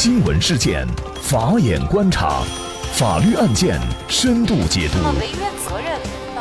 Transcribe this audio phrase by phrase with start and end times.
[0.00, 0.86] 新闻事件，
[1.20, 2.44] 法眼观察，
[2.92, 4.98] 法律案件深度解读，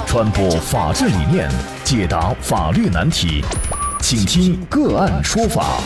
[0.06, 1.50] 传播法治理念，
[1.84, 3.44] 解答法律难题，
[4.00, 5.80] 请听个案说法。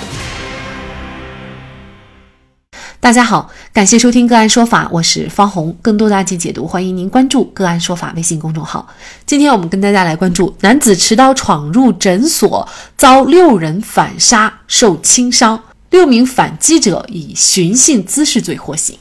[3.00, 5.74] 大家好，感谢收听个案说法，我是方红。
[5.82, 8.86] 更多的案件解读，欢迎您关注个案说法微信公众号。
[9.26, 12.68] 今天我们跟大家来关注：男子持刀闯入诊所，
[12.98, 15.58] 遭六人反杀，受轻伤。
[15.92, 18.98] 六名反击者以寻衅滋事罪获刑。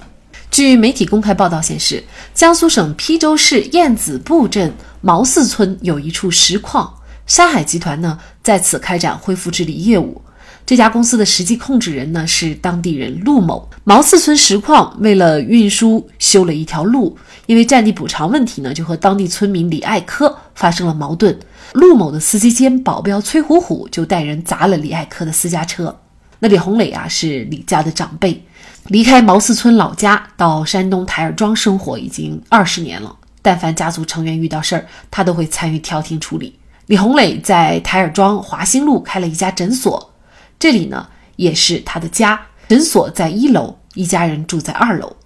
[0.50, 2.02] 据媒体公开报道显示，
[2.34, 6.92] 江苏省邳州市燕子埠镇毛四村有一处石矿，
[7.28, 10.20] 山海集团呢在此开展恢复治理业务。
[10.66, 13.68] 这家公司的实际控制人呢是当地人陆某。
[13.84, 21.38] 毛四村石矿为了运输修了一条路，因为占地补偿问题呢，就和当地村民李爱科发生了矛盾。
[21.74, 25.96] 陆某的司机兼保镖崔虎虎就带人砸了李爱科的私家车。
[26.40, 28.42] 那李红磊啊是李家的长辈，
[28.88, 33.16] 离开毛四村老家到山东台儿庄生活已经二十年了。
[33.42, 36.58] 但凡家族成员遇到事儿，他都会参与调停处理。
[36.86, 40.12] 李红磊在台儿庄华兴路开了一家诊所。
[40.58, 42.38] 这里呢也是他的家，
[42.68, 45.16] 诊所在一楼，一家人住在二楼。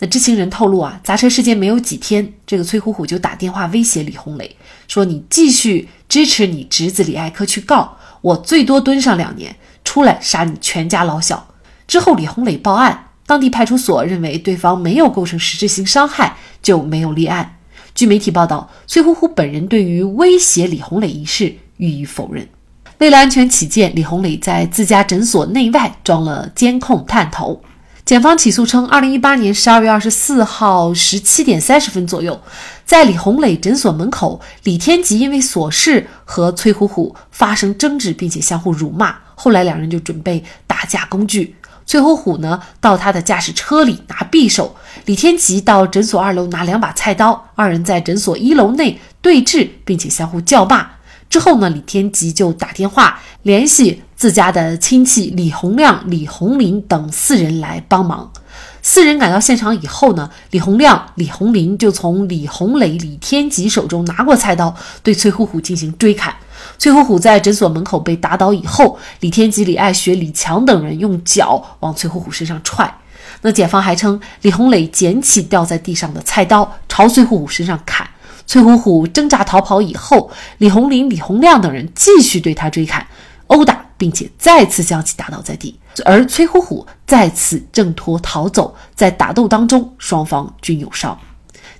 [0.00, 4.56] 那知情人透露啊，砸车事件没有几天，这个崔虎虎就打电话威胁李红磊，
[4.88, 9.54] 说你继续支持你侄子李爱科去告我，最多蹲上两年，
[9.84, 11.46] 出来杀你全家老小。
[11.86, 17.58] 之后李红磊报案，当地派出所认为对方没有构成实质性伤害，就没有立案。
[17.94, 22.48] 据媒体报道，崔虎虎本人对于威胁李红磊一事予以否认。
[22.98, 27.62] 为了安全起见，李红磊在自家诊所内外装了监控探头。
[28.04, 32.40] 检方起诉称，二零一八年十二月二十四号十七点三十分左右，
[32.84, 39.16] 在李红磊诊所门口，李天吉因为琐事和崔虎虎发生争执，并且相互辱骂。
[39.34, 41.56] 后来两人就准备打架工具。
[41.86, 47.50] 崔虎虎呢，到他的驾驶车里拿匕首；李天吉到诊所二楼拿两把菜刀。
[47.54, 50.92] 二人在诊所一楼内对峙，并且相互叫骂。
[51.28, 58.32] 之后呢，李天吉就打电话联系自家的亲戚李洪亮、李洪林等四人来帮忙。
[58.80, 66.34] 四人赶到现场以后呢，李洪亮、李洪林就从李洪磊、李天吉手中拿过菜刀，对崔虎虎进行追砍。
[66.84, 72.94] 崔虎虎在诊所门口被打倒以后，李天吉、李爱学、李强等人用脚往崔虎虎身上踹。
[73.40, 78.06] 那检方还称，李洪磊捡起掉在地上的菜刀，朝崔虎虎身上砍。
[78.46, 83.06] 崔虎虎挣扎逃跑以后，李红林、李洪亮等人继续对他追砍、
[83.46, 88.76] 殴打，并且再次将其打倒在地，而崔虎虎再次挣脱逃走。
[88.94, 91.18] 在打斗当中，双方均有伤。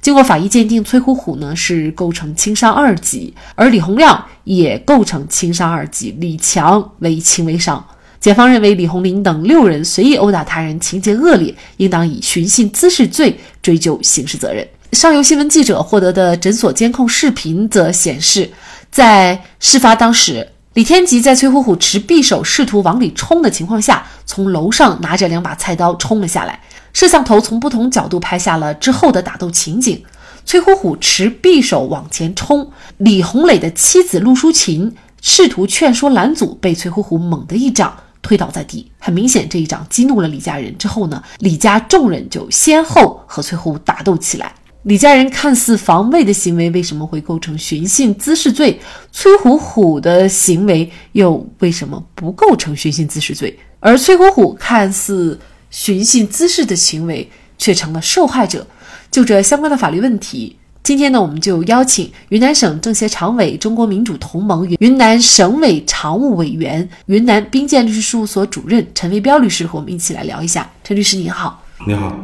[0.04, 7.82] 经过法医鉴定，崔虎虎呢是构成轻伤二级，而李洪亮也构成轻伤二级，李强为轻微伤。
[8.20, 14.68] 检方认为，李红林等六人随意殴打他人，情节恶劣，应当以寻衅滋事罪追究刑事责任。
[14.92, 18.50] 上游新闻记者获得的诊所监控视频则显示，
[18.90, 26.60] 在事发当时，李天吉在崔虎虎持匕首试图往里冲的情况下，从楼上拿着两把菜刀冲了下来。
[26.94, 30.02] 摄像头从不同角度拍下了之后的打斗情景。
[30.46, 38.90] 崔虎虎持匕首往前冲，李红磊的妻子陆淑琴试图劝说拦阻，被崔虎虎猛地一掌推倒在地。
[38.98, 40.76] 很明显，这一掌激怒了李家人。
[40.76, 44.54] 之后呢，李家众人就先后和崔虎虎打斗起来。
[44.82, 48.78] 李家人看似防卫的行为，为什么会构成寻衅滋事罪？
[49.12, 53.58] 崔虎虎的行为又为什么不构成寻衅滋事罪？
[53.80, 55.40] 而崔虎虎看似
[55.74, 58.64] 寻衅滋事的行为，却成了受害者。
[59.10, 70.70] 就这相关的法律问题，今天呢，我们就邀请云南省政协常委、中国民主同盟云南省委常务委员、云南兵建律师事务所主任陈维彪律师和我们一起来聊一下。
[70.84, 72.16] 陈律师您好，你好，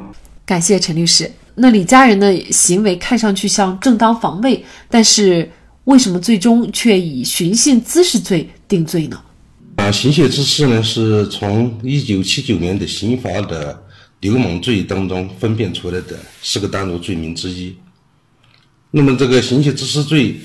[0.47, 1.29] 感谢陈律师。
[1.57, 5.51] 那李家人的行为看上去像正当防卫，但是
[5.85, 9.21] 为什么最终却以寻衅滋事罪定罪呢？
[9.81, 13.83] 啊，行窃滋事呢，是从一九七九年的刑法的
[14.21, 17.75] 流氓罪当中分辨出来的四个单独罪名之一。
[18.91, 20.37] 那么这个行窃滋事罪，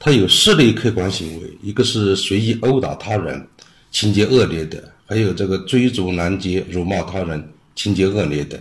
[0.00, 3.46] 它有四类客观行为：一个是随意殴打他人，
[3.92, 8.60] 情节恶劣的；还有这个追逐拦截、辱骂他人，情节恶劣的。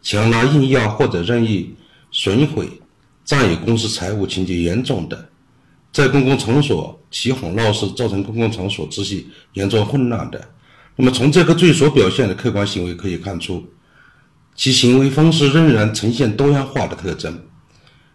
[0.00, 1.74] 强拿硬要或者任意
[2.12, 2.68] 损毁、
[3.24, 5.28] 占有公私财物情节严重的，
[5.92, 10.48] 在公共场所起哄闹事，造成公共场所秩序严重混乱的，
[10.96, 13.66] 那么从这个罪所表现的客观行为可以看出，
[14.54, 17.42] 其行为方式仍然呈现多样化的特征。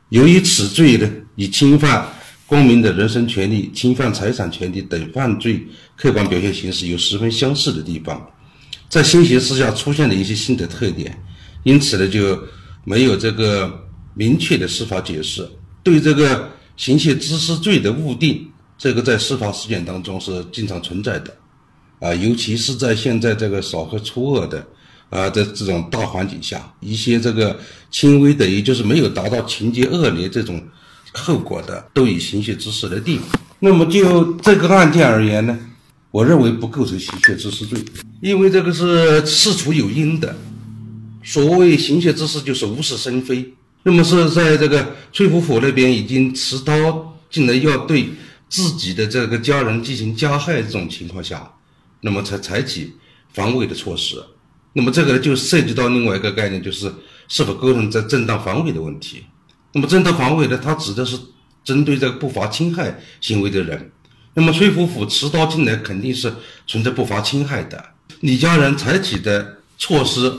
[0.09, 2.07] 由于此罪呢，与侵犯
[2.45, 5.65] 公民的人身权利、侵犯财产权利等犯罪
[5.95, 8.23] 客观表现形式有十分相似的地方。
[8.87, 11.17] 在新形势下出现了一些新的特点，
[11.63, 12.39] 因此呢就
[12.83, 13.83] 没有这个
[14.13, 15.49] 明确的司法解释。
[15.81, 18.50] 对这个行窃滋事罪的误定，
[18.81, 21.31] 这个在司法实践当中是经常存在的，
[21.99, 24.65] 啊，尤其是在现在这个少和除恶的
[25.11, 27.55] 啊的这种大环境下，一些这个
[27.91, 30.59] 轻微的，也就是没有达到情节恶劣这种
[31.13, 33.19] 后果的，都以行窃致死来定。
[33.59, 35.55] 那么就这个案件而言呢？
[36.09, 37.79] 我认为不构成行窃致死罪，
[38.19, 40.35] 因为这个是事出有因的。
[41.23, 43.47] 所谓行窃之事，就是无事生非。
[43.83, 48.09] 那么是在这个崔福福那边已经持刀进来要对
[48.51, 51.49] 自己的这个家人进行加害这种情况下，
[52.01, 52.93] 那么才采取
[53.33, 54.21] 防卫的措施。
[54.73, 56.93] 那么这个就涉及到另外一个概念，就是
[57.29, 59.23] 是否构成在正当防卫的问题。
[59.71, 61.17] 那么正当防卫呢，它指的是
[61.63, 63.89] 针对这个不法侵害行为的人。
[64.33, 66.33] 那么崔福福持刀进来，肯定是
[66.67, 67.81] 存在不法侵害的。
[68.19, 70.29] 李家人采取的措施，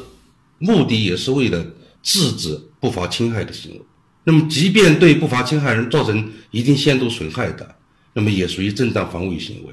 [0.58, 1.64] 目的也是为了
[2.02, 3.80] 制止不法侵害的行为。
[4.24, 7.74] 那么，即便对不法侵害人造成一定限度损害的，
[8.12, 9.72] 那么也属于正当防卫行为。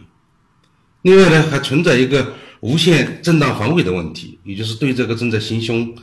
[1.03, 5.95] 另外呢，还存在一个无限正当防卫的问题，也就是对这个正在行凶、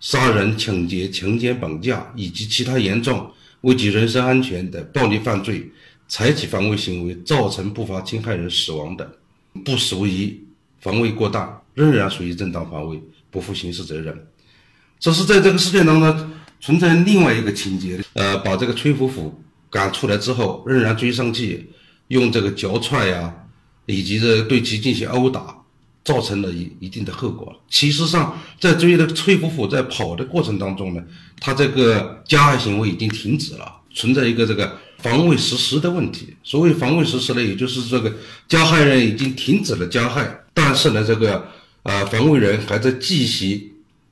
[0.00, 3.30] 杀人、抢劫、强奸、绑架以及其他严重
[3.62, 5.70] 危及人身安全的暴力犯罪。
[6.06, 9.10] 采取防卫行为造成不法侵害人死亡的，
[9.64, 10.38] 不属于
[10.78, 14.14] 防卫过当，仍然属于正当防卫，不负刑事责任。
[15.00, 16.30] 这是在这个事件当中
[16.60, 21.70] 存在另外一个情节，呃，把这个崔福福赶出来之后，仍然追上去，
[22.08, 23.34] 用这个脚踹呀，
[23.86, 25.56] 以及这对其进行殴打，
[26.04, 27.54] 造成了一一定的后果。
[27.68, 31.02] 其实上，在追的崔夫妇在跑的过程当中呢，
[31.40, 34.78] 他这个加害行为已经停止了，存在一个这个。
[34.98, 38.10] 防卫实施的问题，所谓防卫实施呢，也就是这个
[38.48, 41.46] 加害人已经停止了加害，但是呢，这个
[41.82, 43.70] 呃防卫人还在继续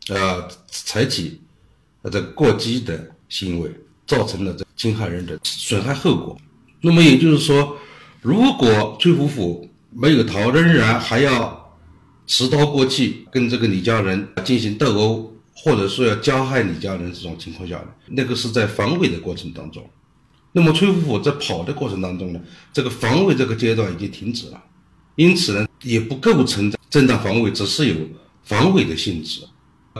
[0.09, 1.41] 呃采取
[2.03, 3.71] 呃这过激的行为，
[4.07, 6.37] 造成了这侵害人的损害后果。
[6.83, 7.77] 那么也就是说，
[8.21, 11.73] 如果崔夫妇没有逃，仍然还要
[12.27, 19.89] 持刀过去跟这个李家人进行斗殴，或者说要加害李家人这种情况下那个是在防卫的过程当中。
[20.53, 22.41] 那么崔夫妇在跑的过程当中呢，
[22.73, 24.63] 这个防卫这个阶段已经停止了，
[25.15, 27.95] 因此呢也不构成正当防卫，只是有
[28.43, 29.41] 防卫的性质。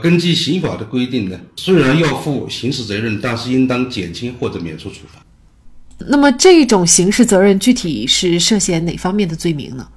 [0.01, 5.23] 根据刑法的规定呢，虽然要负刑事责任，但是应当减轻或者免除处罚。
[6.07, 9.87] 那么这种刑事责任具体是涉嫌哪方面的罪名呢？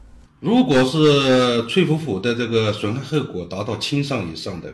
[0.40, 4.72] 如果是崔福福的这个损害后果达到轻伤以上的，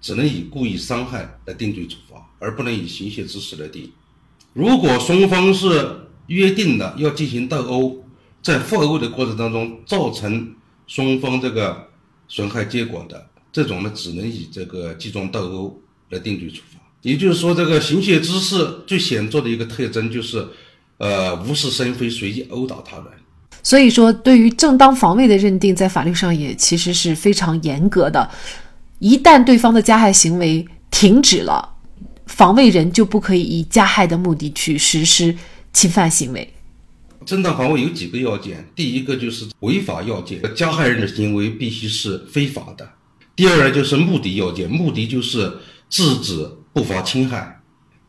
[0.00, 3.90] 只能以故意伤害来定罪处罚，而不能以行窃致死来定。
[4.52, 8.04] 如果双方是约定的要进行斗殴，
[8.42, 10.54] 在互殴的过程当中造成
[10.86, 11.88] 双方这个
[12.28, 16.80] 损害结果的，这种呢，只能以这个集中斗殴来定罪处罚。
[17.02, 20.46] 也就是说，这个行窃之事最显著的一个特征就是，
[20.98, 23.06] 呃，无事生非，随意殴打他人。
[23.62, 28.30] 所以说，对于正当防卫的认定，在法律上也其实是非常严格的。
[28.98, 31.70] 一旦对方的加害行为停止了。
[32.26, 35.36] 防卫人就不可以以加害的目的去实施
[35.74, 36.52] 侵犯行为。
[37.26, 42.84] 正当防卫有几个要件，第一个就是违法要件，加害人的行为必须是非法的；
[43.36, 45.52] 第二呢就是目的要件，目的就是
[45.90, 47.60] 制止不法侵害；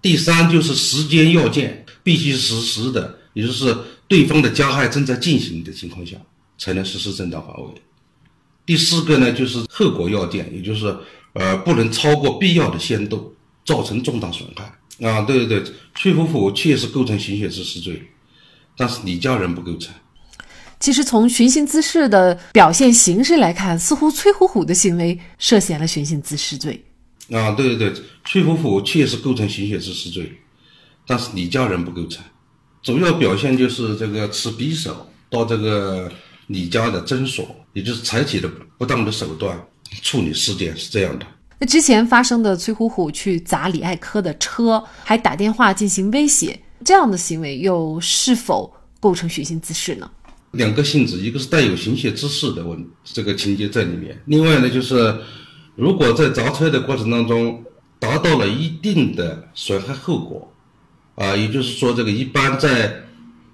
[0.01, 3.75] 第三就是时间要件，必须实施的，也就是
[4.07, 6.15] 对方的加害正在进行的情况下
[6.57, 7.73] 才能实施正当防卫；
[8.65, 10.95] 第四个呢就是后果要件，也就是
[11.33, 13.33] 呃不能超过必要的限度。
[13.65, 14.63] 造成重大损害
[15.09, 15.21] 啊！
[15.21, 17.99] 对对对，崔虎虎确实构成寻衅滋事罪，
[18.77, 19.91] 但是李家人不构成。
[20.79, 26.85] 其实从寻衅滋事的表现形式来看，似乎崔虎虎的行为涉嫌了寻衅滋事罪。
[27.31, 30.31] 啊，对对对，崔虎虎确实构成寻衅滋事罪，
[31.07, 32.23] 但是李家人不构成。
[32.81, 36.11] 主要表现就是这个持匕首到这个
[36.47, 39.59] 李家的诊所，也就是采取的不当的手段
[40.01, 41.25] 处理事件，是这样的。
[41.57, 50.11] 那之前发生的崔虎虎去砸李爱科的车，还打电话进行威胁，这样的行为又是否构成寻衅滋事呢？
[50.51, 55.17] 两个性质，一个是带有行窃滋事的问这个情节在里面，另外呢就是
[55.75, 57.63] 如果在砸车的过程当中
[57.99, 60.53] 达到了一定的损害后果，
[61.15, 62.93] 啊，也就是说这个一般在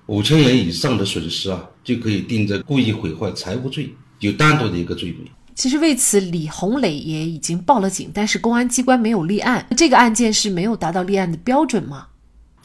[0.08, 5.28] 五千元以上的损失啊，就可以定这故意毁坏财物罪，有单独的一个罪名。
[5.54, 9.66] 其实为此，李红磊也已经报了警，但是公安机关没有立案。
[9.78, 12.08] 这个案件是没有达到立案的标准吗？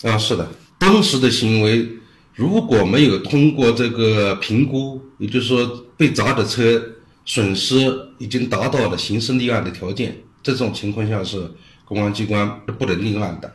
[0.02, 0.48] 啊，是的，
[0.78, 1.86] 当时的行为
[2.34, 6.82] 如果没有通过这个评估，也就是说被砸的车
[7.24, 7.76] 损失
[8.18, 11.50] 已经达到了刑事立案的条件，这种情况下是
[11.84, 13.52] 公安机关不能立案的。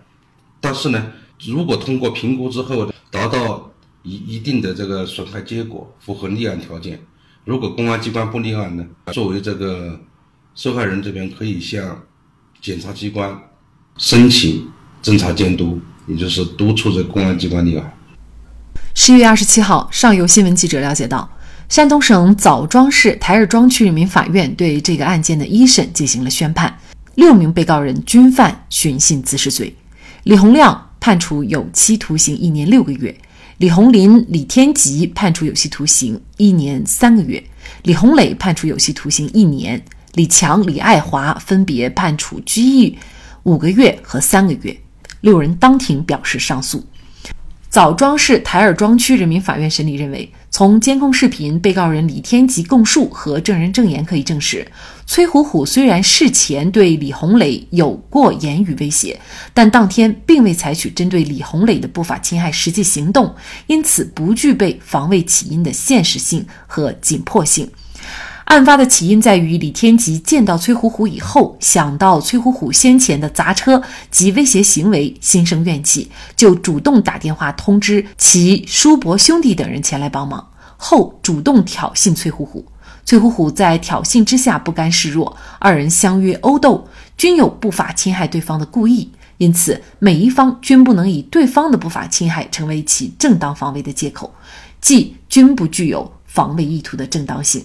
[0.60, 1.12] 但是呢，
[1.48, 3.72] 如果通过评估之后达到
[4.04, 7.00] 一一定的这个损害结果，符合立案条件，
[7.46, 10.00] 如果公安机关不立案呢，作为这个
[10.54, 12.04] 受害人这边可以向
[12.62, 13.36] 检察机关
[13.98, 14.68] 申请
[15.02, 17.94] 侦查监督，也就是督促这公安机关立案。
[18.94, 21.28] 十一月二十七号，上游新闻记者了解到，
[21.70, 26.78] 山东省枣庄市台儿庄区人民法院对这个案件的一审进行了宣判，
[27.16, 29.76] 六名被告人均犯寻衅滋事罪。
[30.24, 33.14] 李洪亮判处有期徒刑一年六个月，
[33.58, 37.44] 李洪林、李天吉判处有期徒刑一年三个月，
[37.82, 42.96] 李洪磊判处有期徒刑一年，李强、李爱华分别判处拘役
[43.44, 44.78] 五个月和三个月。
[45.22, 46.86] 六人当庭表示上诉。
[47.70, 54.70] 枣庄市台儿庄区人民法院审理认为，从监控视频、被告人李天吉供述和证人证言可以证实，
[55.08, 59.18] 崔虎虎虽然事前对李红磊有过言语威胁，
[59.54, 63.34] 但当天并未采取针对李红磊的不法侵害实际行动，
[63.68, 67.72] 因此不具备防卫起因的现实性和紧迫性。
[68.52, 82.66] 案发的起因在于李天吉见到崔虎虎以后，想到崔虎虎先前的砸车及威胁行为，心生怨气，就主动打电话通知其叔伯兄弟等人前来帮忙，后主动挑衅崔虎虎。
[83.06, 94.34] 崔虎虎在挑衅之下不甘示弱，二人相约殴斗，均有不法侵害对方的故意，因此每一方均不能以对方的不法侵害成为其正当防卫的借口，
[94.82, 97.64] 即均不具有防卫意图的正当性。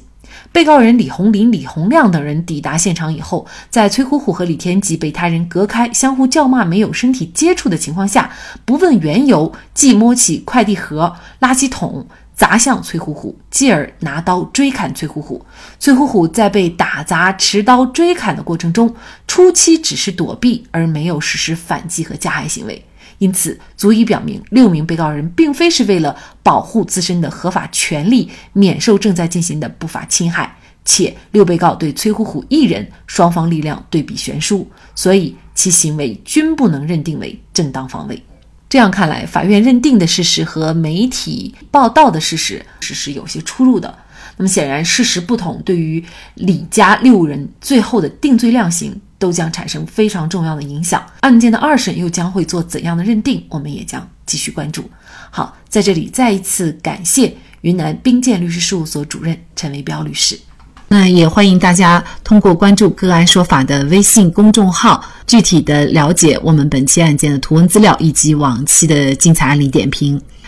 [0.53, 8.31] 被告人李红林、李洪亮等人抵达现场以后，在崔虎虎和李天吉被他人隔开、相互叫骂、没有身体接触的情况下，
[8.65, 15.45] 不问缘由，即摸起快递盒、垃圾桶砸向崔虎虎，继而拿刀追砍崔虎虎。
[15.79, 18.95] 崔虎虎在被打砸、持刀追砍的过程中，
[19.27, 22.85] 初期只是躲避，而没有实施反击和加害行为。
[23.19, 38.23] 因此，足以表明六名被告人并非是为了保护自身的合法权利，免受正在进行的不法侵害，且六被告对崔虎虎一人双方力量对比悬殊，所以其行为均不能认定为正当防卫。
[38.69, 43.97] 这样看来，法院认定的事实和媒体报道的事实是是有些出入的。
[44.37, 46.05] 那么显然，事实不同，对于
[46.35, 49.01] 李家六人最后的定罪量刑。
[49.19, 51.05] 都将产生非常重要的影响。
[51.21, 53.45] 案件的二审又将会做怎样的认定？
[53.49, 54.89] 我们也将继续关注。
[55.31, 60.39] 好，在这里再一次感谢云南冰鉴律师事务所主任陈维彪律师。
[60.89, 70.21] 那也欢迎大家通过关注“个案说法”的微信公众号，具体的了解我们本期案件的图文资料以及往期的精彩案例点评。